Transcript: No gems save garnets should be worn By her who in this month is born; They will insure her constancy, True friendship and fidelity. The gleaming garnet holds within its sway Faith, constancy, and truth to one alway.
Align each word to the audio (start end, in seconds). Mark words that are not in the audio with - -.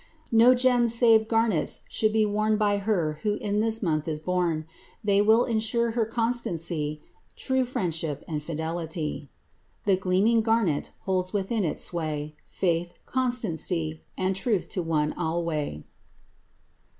No 0.31 0.55
gems 0.55 0.95
save 0.95 1.27
garnets 1.27 1.81
should 1.87 2.11
be 2.11 2.25
worn 2.25 2.57
By 2.57 2.77
her 2.77 3.19
who 3.21 3.35
in 3.35 3.59
this 3.59 3.83
month 3.83 4.07
is 4.07 4.19
born; 4.19 4.65
They 5.03 5.21
will 5.21 5.45
insure 5.45 5.91
her 5.91 6.07
constancy, 6.07 7.03
True 7.35 7.63
friendship 7.65 8.23
and 8.27 8.41
fidelity. 8.41 9.29
The 9.85 9.97
gleaming 9.97 10.41
garnet 10.41 10.89
holds 11.01 11.33
within 11.33 11.63
its 11.63 11.83
sway 11.83 12.33
Faith, 12.47 12.95
constancy, 13.05 14.01
and 14.17 14.35
truth 14.35 14.69
to 14.69 14.81
one 14.81 15.13
alway. 15.13 15.83